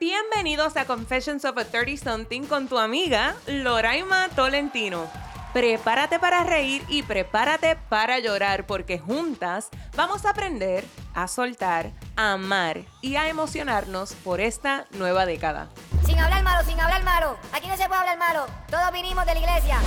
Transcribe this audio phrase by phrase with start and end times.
[0.00, 5.08] Bienvenidos a Confessions of a 30 Something con tu amiga Loraima Tolentino.
[5.52, 10.84] Prepárate para reír y prepárate para llorar porque juntas vamos a aprender
[11.14, 15.68] a soltar, a amar y a emocionarnos por esta nueva década.
[16.04, 17.36] Sin hablar malo, sin hablar malo.
[17.52, 18.46] Aquí no se puede hablar malo.
[18.70, 19.80] Todos vinimos de la iglesia.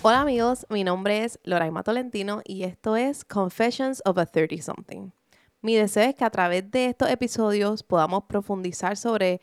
[0.00, 5.10] Hola amigos, mi nombre es Loraima Tolentino y esto es Confessions of a 30 Something.
[5.64, 9.40] Mi deseo es que a través de estos episodios podamos profundizar sobre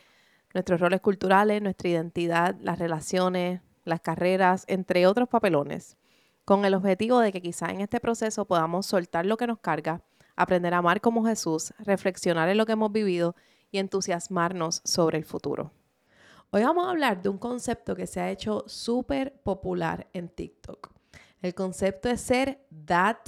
[0.53, 5.95] nuestros roles culturales, nuestra identidad, las relaciones, las carreras, entre otros papelones,
[6.43, 10.01] con el objetivo de que quizá en este proceso podamos soltar lo que nos carga,
[10.35, 13.37] aprender a amar como Jesús, reflexionar en lo que hemos vivido
[13.71, 15.71] y entusiasmarnos sobre el futuro.
[16.51, 20.91] Hoy vamos a hablar de un concepto que se ha hecho súper popular en TikTok.
[21.41, 23.19] El concepto es ser that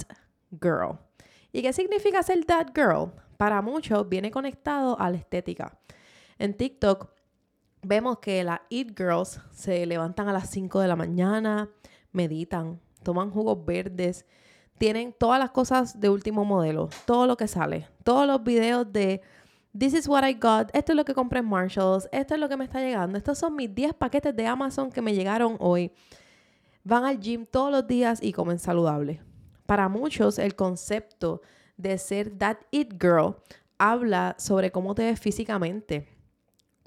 [0.60, 0.98] girl.
[1.52, 3.12] ¿Y qué significa ser that girl?
[3.36, 5.78] Para muchos viene conectado a la estética.
[6.38, 7.10] En TikTok
[7.82, 11.68] vemos que las Eat Girls se levantan a las 5 de la mañana,
[12.12, 14.24] meditan, toman jugos verdes,
[14.78, 19.20] tienen todas las cosas de último modelo, todo lo que sale, todos los videos de
[19.76, 22.48] This is what I got, esto es lo que compré en Marshalls, esto es lo
[22.48, 25.92] que me está llegando, estos son mis 10 paquetes de Amazon que me llegaron hoy.
[26.84, 29.22] Van al gym todos los días y comen saludable.
[29.72, 31.40] Para muchos, el concepto
[31.78, 33.36] de ser that it girl
[33.78, 36.10] habla sobre cómo te ves físicamente,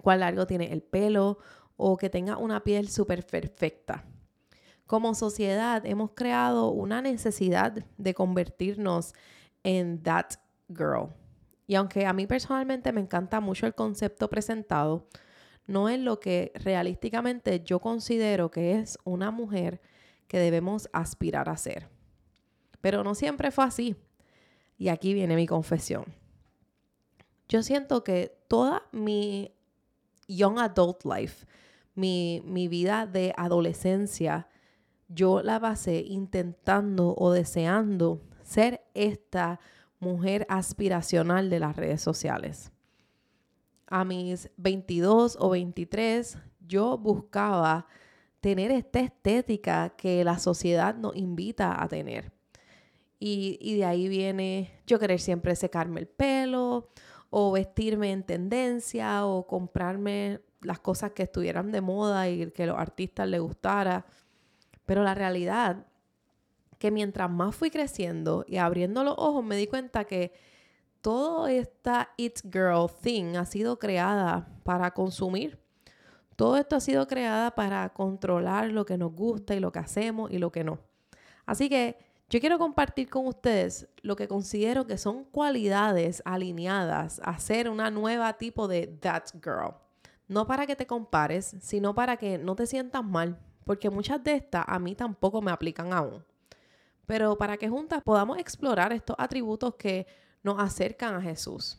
[0.04, 1.40] cuál largo tiene el pelo
[1.78, 4.06] o que tenga una piel súper perfecta.
[4.86, 9.16] Como sociedad hemos creado una necesidad de convertirnos
[9.64, 10.34] en that
[10.68, 11.10] girl.
[11.66, 15.08] Y aunque a mí personalmente me encanta mucho el concepto presentado,
[15.66, 19.82] no es lo que realísticamente yo considero que es una mujer
[20.28, 21.95] que debemos aspirar a ser.
[22.86, 23.96] Pero no siempre fue así.
[24.78, 26.06] Y aquí viene mi confesión.
[27.50, 29.56] Yo siento que toda mi
[30.28, 31.48] young adult life,
[31.96, 34.48] mi, mi vida de adolescencia,
[35.08, 39.60] yo la pasé intentando o deseando ser esta
[39.98, 42.72] mujer aspiracional de las redes sociales.
[43.88, 47.88] A mis 22 o 23, yo buscaba
[48.42, 52.35] tener esta estética que la sociedad nos invita a tener.
[53.20, 56.90] Y, de ahí viene yo querer siempre secarme el pelo
[57.30, 62.78] o vestirme en tendencia o comprarme las cosas que estuvieran de moda y que los
[62.78, 64.06] artistas les gustara.
[64.86, 65.86] Pero la realidad
[66.78, 70.34] que mientras más fui creciendo y abriendo los ojos me di cuenta que
[71.02, 75.60] toda esta It Girl thing ha sido creada para consumir.
[76.36, 80.32] Todo esto ha sido creada para controlar lo que nos gusta y lo que hacemos
[80.32, 80.80] y lo que no.
[81.46, 81.98] Así que
[82.30, 87.92] yo quiero compartir con ustedes lo que considero que son cualidades alineadas a ser una
[87.92, 89.76] nueva tipo de that girl.
[90.28, 94.34] No para que te compares, sino para que no te sientas mal, porque muchas de
[94.34, 96.26] estas a mí tampoco me aplican aún.
[97.06, 100.08] Pero para que juntas podamos explorar estos atributos que
[100.42, 101.78] nos acercan a Jesús.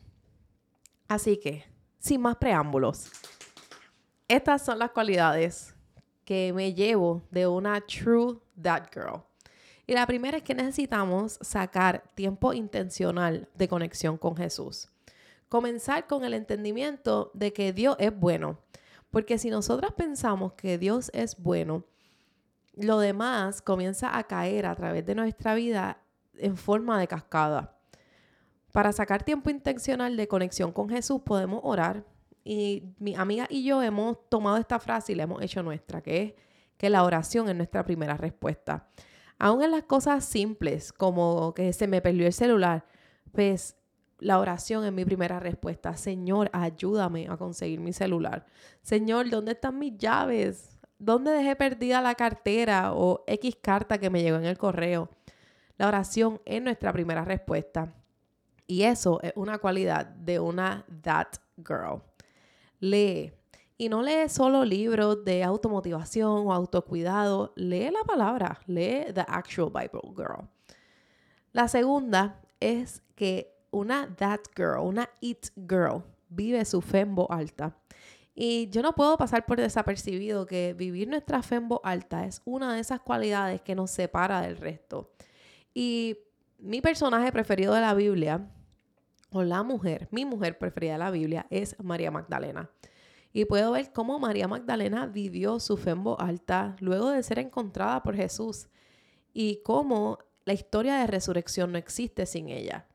[1.09, 1.65] Así que,
[1.99, 3.11] sin más preámbulos,
[4.29, 5.75] estas son las cualidades
[6.23, 9.23] que me llevo de una true that girl.
[9.87, 14.89] Y la primera es que necesitamos sacar tiempo intencional de conexión con Jesús.
[15.47, 18.59] Comenzar con el entendimiento de que Dios es bueno.
[19.09, 21.85] Porque si nosotras pensamos que Dios es bueno,
[22.75, 26.01] lo demás comienza a caer a través de nuestra vida
[26.37, 27.79] en forma de cascada.
[28.73, 32.03] Para sacar tiempo intencional de conexión con Jesús podemos orar.
[32.43, 36.21] Y mi amiga y yo hemos tomado esta frase y la hemos hecho nuestra, que
[36.21, 36.33] es
[36.77, 38.87] que la oración es nuestra primera respuesta.
[39.39, 42.85] Aún en las cosas simples, como que se me perdió el celular,
[43.31, 43.75] pues
[44.19, 45.95] la oración es mi primera respuesta.
[45.95, 48.45] Señor, ayúdame a conseguir mi celular.
[48.81, 50.79] Señor, ¿dónde están mis llaves?
[50.97, 55.09] ¿Dónde dejé perdida la cartera o X carta que me llegó en el correo?
[55.77, 57.93] La oración es nuestra primera respuesta.
[58.65, 62.01] Y eso es una cualidad de una that girl.
[62.79, 63.31] Lee,
[63.77, 69.69] y no lee solo libros de automotivación o autocuidado, lee la palabra, lee The Actual
[69.69, 70.49] Bible Girl.
[71.51, 77.77] La segunda es que una That Girl, una It Girl, vive su fe alta.
[78.33, 82.41] Y yo no puedo pasar por desapercibido que vivir nuestra fe en voz alta es
[82.45, 85.11] una de esas cualidades que nos separa del resto.
[85.73, 86.17] Y
[86.59, 88.47] mi personaje preferido de la Biblia,
[89.31, 92.69] o la mujer, mi mujer preferida de la Biblia, es María Magdalena.
[93.37, 98.15] Y puedo ver cómo María Magdalena vivió su fe alta luego de ser encontrada por
[98.15, 98.67] Jesús
[99.31, 102.87] y cómo la historia de resurrección no existe sin ella.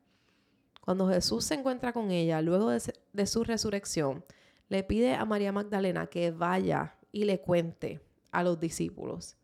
[0.81, 2.81] Cuando Jesús se encuentra con ella, luego de,
[3.13, 4.25] de su resurrección,
[4.67, 8.01] le pide a María Magdalena que vaya y le cuente
[8.33, 9.37] a los discípulos.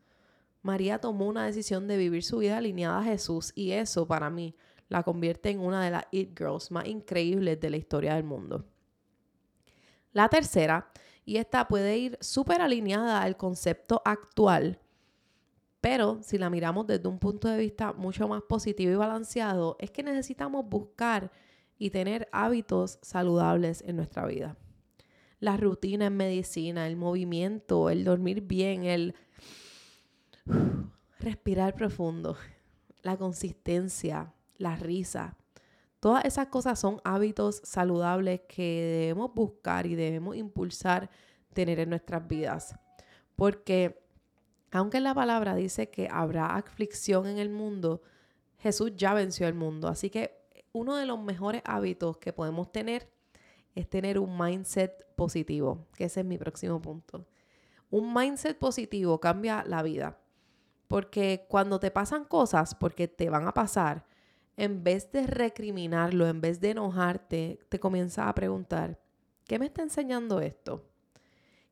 [0.64, 4.54] María tomó una decisión de vivir su vida alineada a Jesús y eso para mí
[4.90, 8.66] la convierte en una de las It Girls más increíbles de la historia del mundo.
[10.12, 10.92] La tercera,
[11.26, 14.80] y esta puede ir súper alineada al concepto actual,
[15.82, 19.92] pero si la miramos desde un punto de vista mucho más positivo y balanceado, es
[19.92, 21.32] que necesitamos buscar
[21.78, 24.58] y tener hábitos saludables en nuestra vida.
[25.40, 29.16] La rutina en medicina, el movimiento, el dormir bien, el
[31.20, 32.36] respirar profundo,
[33.02, 35.38] la consistencia, la risa.
[36.00, 41.10] Todas esas cosas son hábitos saludables que debemos buscar y debemos impulsar
[41.54, 42.76] tener en nuestras vidas.
[43.36, 44.02] Porque
[44.72, 48.02] aunque la palabra dice que habrá aflicción en el mundo,
[48.60, 49.88] Jesús ya venció el mundo.
[49.88, 50.40] Así que
[50.72, 53.12] uno de los mejores hábitos que podemos tener
[53.76, 57.26] es tener un mindset positivo, que ese es mi próximo punto.
[57.90, 60.20] Un mindset positivo cambia la vida.
[60.88, 64.06] Porque cuando te pasan cosas, porque te van a pasar,
[64.60, 69.00] en vez de recriminarlo, en vez de enojarte, te comienzas a preguntar,
[69.46, 70.84] ¿qué me está enseñando esto?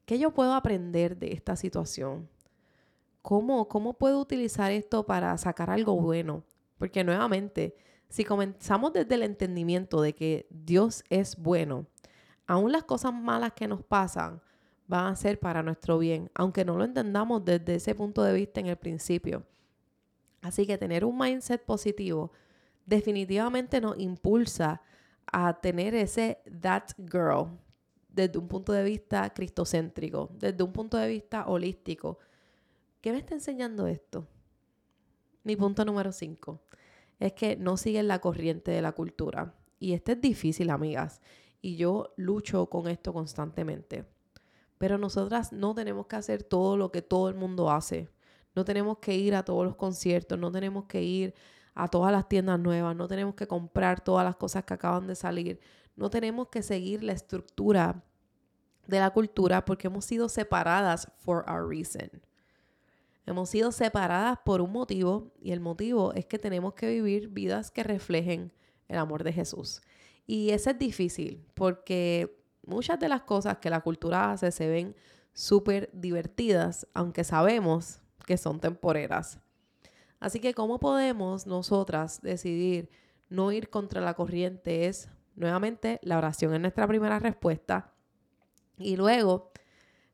[0.05, 2.29] ¿Qué yo puedo aprender de esta situación?
[3.21, 6.45] ¿Cómo, cómo puedo utilizar esto para sacar algo bueno?
[6.77, 7.75] Porque nuevamente,
[8.07, 11.87] si comenzamos desde el entendimiento de que Dios es bueno,
[12.45, 14.41] aún las cosas malas que nos pasan
[14.87, 18.61] van a ser para nuestro bien, aunque no lo entendamos desde ese punto de vista
[18.61, 19.43] en el principio.
[20.41, 22.31] Así que tener un mindset positivo
[22.87, 24.81] definitivamente nos impulsa
[25.27, 27.59] a tener ese that girl
[28.09, 32.17] desde un punto de vista cristocéntrico, desde un punto de vista holístico.
[33.01, 34.25] ¿Qué me está enseñando esto?
[35.43, 36.59] Mi punto número 5
[37.19, 39.53] es que no siguen la corriente de la cultura.
[39.79, 41.21] Y este es difícil, amigas.
[41.61, 44.05] Y yo lucho con esto constantemente.
[44.77, 48.09] Pero nosotras no tenemos que hacer todo lo que todo el mundo hace.
[48.55, 51.35] No tenemos que ir a todos los conciertos, no tenemos que ir
[51.77, 55.15] a todas las tiendas nuevas, no tenemos que comprar todas las cosas que acaban de
[55.15, 55.59] salir,
[55.95, 58.03] no tenemos que seguir la estructura
[58.87, 62.09] de la cultura porque hemos sido separadas for a reason.
[63.27, 67.69] Hemos sido separadas por un motivo y el motivo es que tenemos que vivir vidas
[67.69, 68.51] que reflejen
[68.87, 69.81] el amor de Jesús.
[70.25, 74.95] Y eso es difícil porque muchas de las cosas que la cultura hace se ven
[75.33, 79.39] súper divertidas, aunque sabemos que son temporeras.
[80.19, 82.89] Así que cómo podemos nosotras decidir
[83.29, 87.93] no ir contra la corriente es nuevamente la oración es nuestra primera respuesta
[88.77, 89.51] y luego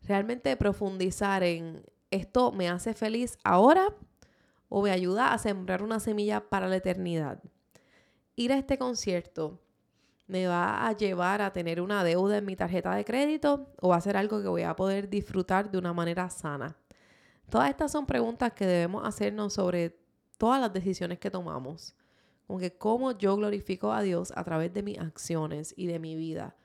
[0.02, 3.94] realmente profundizar en esto me hace feliz ahora
[4.70, 7.42] o me ayuda a sembrar una semilla para la eternidad.
[8.36, 9.62] Ir a este concierto
[10.28, 13.98] me va a llevar a tener una deuda en mi tarjeta de crédito o va
[13.98, 16.76] a ser algo que voy a poder disfrutar de una manera sana.
[17.50, 19.98] Todas estas son preguntas que debemos hacernos sobre
[20.38, 21.96] todas las decisiones que tomamos.
[22.48, 26.16] Como que cómo yo glorifico a Dios a través de mis acciones y de mi
[26.16, 26.56] vida.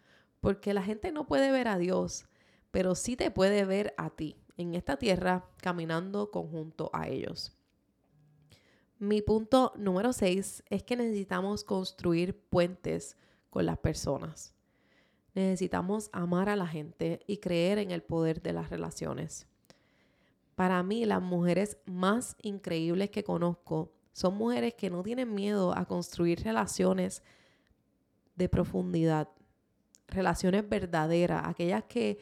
[0.40, 2.26] Porque la gente no puede ver a Dios,
[2.70, 7.56] pero sí te puede ver a ti en esta tierra caminando conjunto a ellos.
[8.98, 13.16] Mi punto número 6 es que necesitamos construir puentes
[13.50, 14.54] con las personas.
[15.34, 19.46] Necesitamos amar a la gente y creer en el poder de las relaciones.
[20.58, 25.84] Para mí, las mujeres más increíbles que conozco son mujeres que no tienen miedo a
[25.84, 27.22] construir relaciones
[28.34, 29.28] de profundidad,
[30.08, 32.18] relaciones verdaderas, aquellas que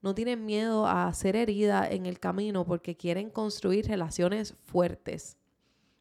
[0.00, 5.36] no tienen miedo a ser heridas en el camino porque quieren construir relaciones fuertes.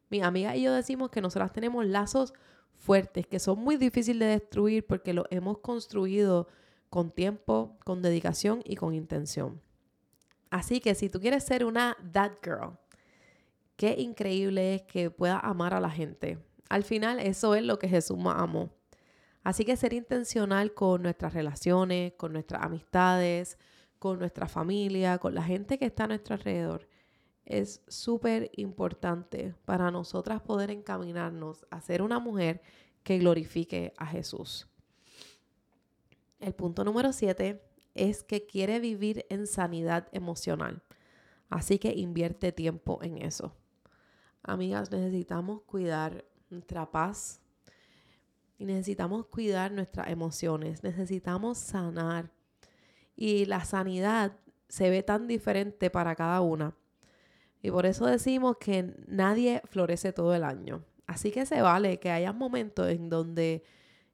[0.10, 2.34] Mi amiga y yo decimos que nosotras tenemos lazos
[2.78, 6.48] fuertes que son muy difíciles de destruir porque los hemos construido
[6.90, 9.60] con tiempo, con dedicación y con intención.
[10.54, 12.78] Así que si tú quieres ser una that girl,
[13.76, 16.38] qué increíble es que puedas amar a la gente.
[16.70, 18.70] Al final eso es lo que Jesús más amó.
[19.44, 23.58] Así que ser intencional con nuestras relaciones, con nuestras amistades,
[23.98, 26.88] con nuestra familia, con la gente que está a nuestro alrededor,
[27.46, 32.62] es súper importante para nosotras poder encaminarnos a ser una mujer
[33.02, 34.68] que glorifique a Jesús.
[36.40, 40.82] El punto número siete es que quiere vivir en sanidad emocional.
[41.50, 43.54] Así que invierte tiempo en eso.
[44.42, 47.40] Amigas, necesitamos cuidar nuestra paz
[48.58, 50.84] y necesitamos cuidar nuestras emociones.
[50.84, 52.32] Necesitamos sanar.
[53.16, 56.76] Y la sanidad se ve tan diferente para cada una.
[57.62, 60.84] Y por eso decimos que nadie florece todo el año.
[61.06, 63.64] Así que se vale que haya momentos en donde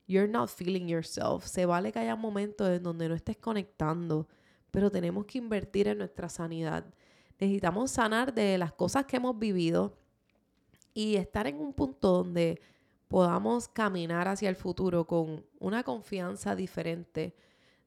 [0.09, 1.45] you're not feeling yourself.
[1.45, 4.27] Se vale que haya momentos en donde no estés conectando,
[4.71, 6.83] pero tenemos que invertir en nuestra sanidad.
[7.39, 9.95] Necesitamos sanar de las cosas que hemos vivido
[10.95, 12.59] y estar en un punto donde
[13.07, 17.35] podamos caminar hacia el futuro con una confianza diferente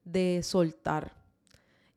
[0.04, 1.12] de soltar.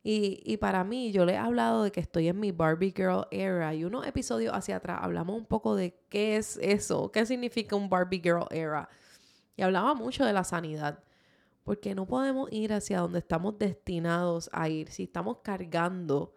[0.03, 3.25] Y, y, para mí, yo le he hablado de que estoy en mi Barbie Girl
[3.31, 7.75] era y unos episodios hacia atrás hablamos un poco de qué es eso, qué significa
[7.75, 8.89] un Barbie Girl era.
[9.55, 11.03] Y hablaba mucho de la sanidad,
[11.63, 16.35] porque no podemos ir hacia donde estamos destinados a ir si estamos cargando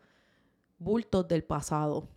[0.79, 2.09] bultos del pasado.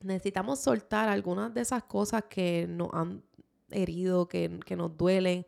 [0.00, 3.22] Necesitamos soltar algunas de esas cosas que nos han
[3.70, 5.46] herido, que, que nos duelen.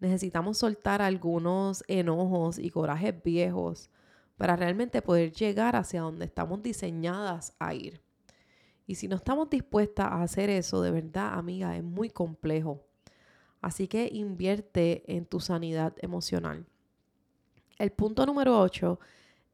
[0.00, 3.90] Necesitamos soltar algunos enojos y corajes viejos
[4.36, 8.00] para realmente poder llegar hacia donde estamos diseñadas a ir.
[8.86, 12.87] Y si no estamos dispuestas a hacer eso, de verdad, amiga, es muy complejo.
[13.60, 16.66] Así que invierte en tu sanidad emocional.
[17.78, 18.98] El punto número 8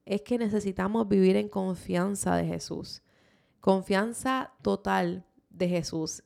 [0.04, 3.02] es que necesitamos vivir en confianza de Jesús.
[3.60, 6.22] Confianza total de Jesús.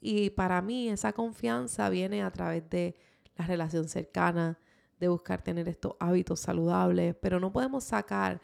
[0.00, 2.96] Y para mí esa confianza viene a través de
[3.36, 4.58] la relación cercana,
[4.98, 8.40] de buscar tener estos hábitos saludables, pero no podemos sacar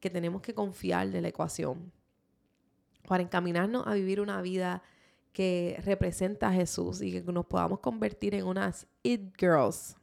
[0.00, 1.92] que tenemos que confiar de la ecuación.
[3.06, 4.82] Para encaminarnos a vivir una vida
[5.36, 9.94] que representa a Jesús y que nos podamos convertir en unas it girls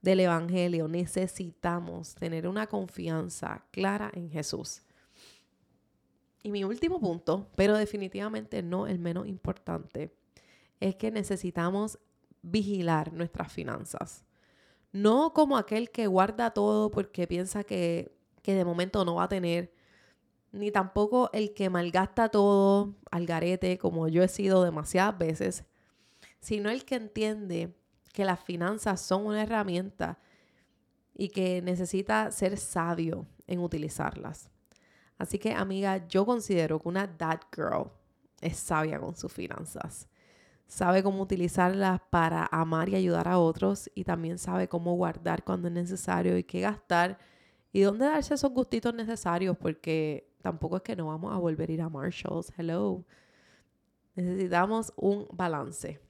[0.00, 4.82] del Evangelio, necesitamos tener una confianza clara en Jesús.
[6.44, 10.14] Y mi último punto, pero definitivamente no el menos importante,
[10.78, 11.98] es que necesitamos
[12.40, 14.22] vigilar nuestras finanzas.
[14.92, 18.12] No como aquel que guarda todo porque piensa que,
[18.44, 19.72] de momento no va a tener,
[20.52, 25.64] ni tampoco el que malgasta todo al garete, como yo he sido demasiadas veces,
[26.40, 27.74] sino el que entiende
[28.12, 30.18] que las finanzas son una herramienta
[31.14, 34.50] y que necesita ser sabio en utilizarlas.
[35.18, 37.90] Así que, amiga, yo considero que una dad girl
[38.40, 40.08] es sabia con sus finanzas
[40.70, 45.66] sabe cómo utilizarlas para amar y ayudar a otros y también sabe cómo guardar cuando
[45.66, 47.18] es necesario y qué gastar
[47.72, 51.72] y dónde darse esos gustitos necesarios porque tampoco es que no vamos a volver a
[51.72, 52.52] ir a Marshalls.
[52.56, 53.04] Hello.
[54.14, 56.00] Necesitamos un balance.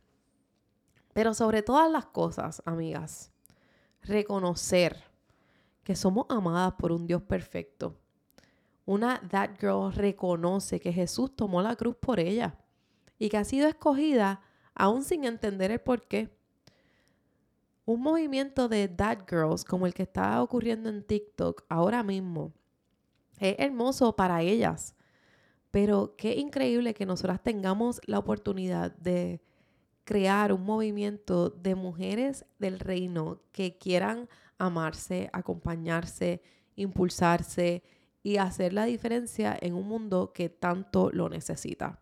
[1.13, 3.33] Pero sobre todas las cosas, amigas,
[4.03, 5.05] reconocer
[5.83, 7.97] que somos amadas por un Dios perfecto.
[8.87, 12.57] Una that girl reconoce que Jesús tomó la cruz por ella
[13.19, 14.41] y que ha sido escogida
[14.75, 16.35] aún sin entender el por qué.
[17.85, 22.53] Un movimiento de That Girls como el que está ocurriendo en TikTok ahora mismo
[23.41, 24.95] es hermoso para ellas,
[25.71, 29.41] pero qué increíble que nosotras tengamos la oportunidad de
[30.05, 34.29] crear un movimiento de mujeres del reino que quieran
[34.59, 36.43] amarse, acompañarse,
[36.77, 37.83] impulsarse
[38.23, 42.01] y hacer la diferencia en un mundo que tanto lo necesita.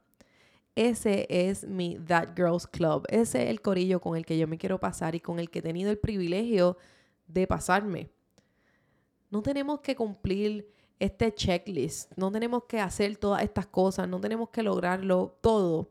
[0.74, 3.04] Ese es mi That Girls Club.
[3.08, 5.58] Ese es el corillo con el que yo me quiero pasar y con el que
[5.58, 6.76] he tenido el privilegio
[7.26, 8.10] de pasarme.
[9.30, 14.50] No tenemos que cumplir este checklist, no tenemos que hacer todas estas cosas, no tenemos
[14.50, 15.90] que lograrlo todo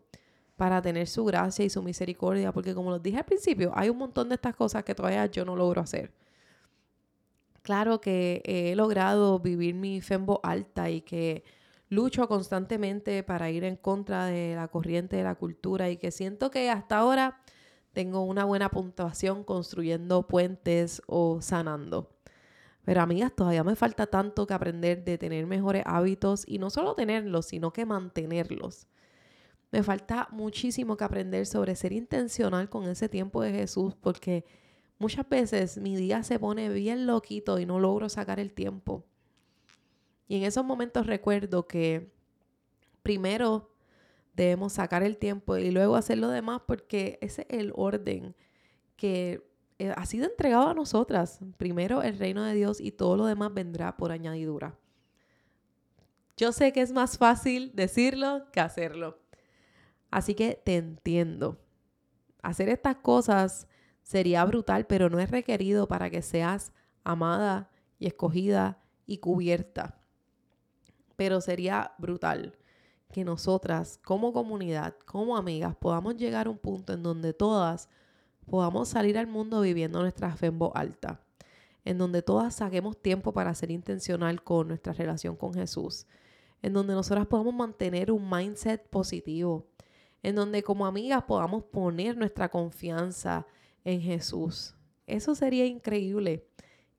[0.58, 3.98] para tener su gracia y su misericordia, porque como les dije al principio, hay un
[3.98, 6.12] montón de estas cosas que todavía yo no logro hacer.
[7.62, 11.44] Claro que he logrado vivir mi fembo alta y que
[11.90, 16.50] lucho constantemente para ir en contra de la corriente de la cultura y que siento
[16.50, 17.42] que hasta ahora
[17.94, 22.17] tengo una buena puntuación construyendo puentes o sanando.
[22.88, 26.96] Pero amigas, todavía me falta tanto que aprender de tener mejores hábitos y no solo
[26.96, 28.88] tenerlos, sino que mantenerlos.
[29.74, 34.46] Me falta muchísimo que aprender sobre ser intencional con ese tiempo de Jesús porque
[35.00, 39.04] muchas veces mi día se pone bien loquito y no logro sacar el tiempo.
[40.30, 42.14] Y en esos momentos recuerdo que
[43.04, 43.70] primero
[44.34, 48.34] debemos sacar el tiempo y luego hacer lo demás porque ese es el orden
[48.96, 49.46] que
[49.80, 51.40] eh, ha sido entregado a nosotras.
[51.58, 54.76] Primero el reino de Dios y todo lo demás vendrá por añadidura.
[56.36, 59.20] Yo sé que es más fácil decirlo que hacerlo.
[60.12, 61.60] Así que te entiendo.
[62.42, 63.68] Hacer estas cosas
[64.04, 66.72] sería brutal, pero no es requerido para que seas
[67.04, 67.70] amada
[68.00, 69.98] y escogida y cubierta
[71.18, 72.56] pero sería brutal
[73.12, 77.90] que nosotras como comunidad, como amigas, podamos llegar a un punto en donde todas
[78.50, 81.22] podamos salir al mundo viviendo nuestra fe en voz alta,
[81.86, 86.08] en donde todas saquemos tiempo para ser intencional con nuestra relación con Jesús,
[86.62, 89.68] en donde nosotras podamos mantener un mindset positivo,
[90.24, 93.46] en donde como amigas podamos poner nuestra confianza
[93.84, 94.76] en Jesús.
[95.06, 96.48] Eso sería increíble.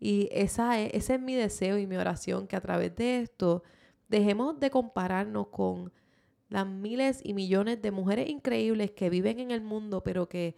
[0.01, 3.63] Y esa es, ese es mi deseo y mi oración, que a través de esto
[4.09, 5.93] dejemos de compararnos con
[6.49, 10.57] las miles y millones de mujeres increíbles que viven en el mundo, pero que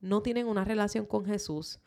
[0.00, 1.80] no tienen una relación con Jesús.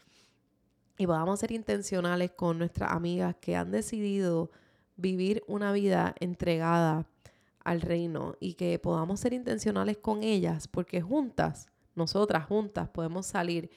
[0.97, 4.51] Y podamos ser intencionales con nuestras amigas que han decidido
[4.97, 7.07] vivir una vida entregada
[7.63, 13.69] al reino y que podamos ser intencionales con ellas porque juntas, nosotras juntas, podemos salir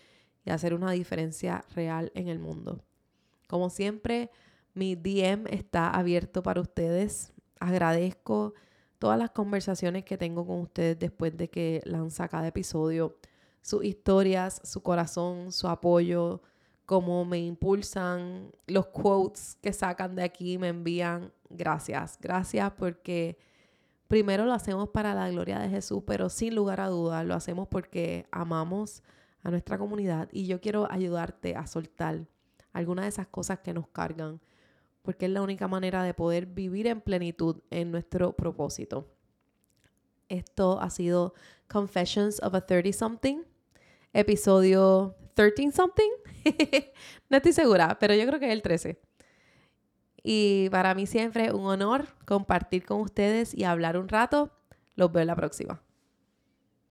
[0.45, 2.83] y hacer una diferencia real en el mundo.
[3.49, 4.31] Como siempre,
[4.75, 7.33] mi DM está abierto para ustedes.
[7.61, 8.55] Agradezco
[8.99, 13.17] todas las conversaciones que tengo con ustedes después de que lanza cada episodio,
[13.63, 16.43] sus historias, su corazón, su apoyo,
[16.85, 21.33] cómo me impulsan, los quotes que sacan de aquí, me envían.
[21.49, 23.39] Gracias, gracias porque
[24.09, 27.69] primero lo hacemos para la gloria de Jesús, pero sin lugar a dudas lo hacemos
[27.69, 29.03] porque amamos
[29.43, 32.27] a nuestra comunidad y yo quiero ayudarte a soltar
[32.73, 34.41] algunas de esas cosas que nos cargan,
[35.03, 39.09] porque es la única manera de poder vivir en plenitud en nuestro propósito.
[40.29, 41.35] Esto ha sido
[41.69, 43.43] Confessions of a 30 Something,
[44.13, 46.11] episodio 13 Something.
[47.31, 49.01] no estoy segura, pero yo creo que es el 13.
[50.23, 54.51] Y para mí siempre un honor compartir con ustedes y hablar un rato.
[54.95, 55.83] Los veo la próxima.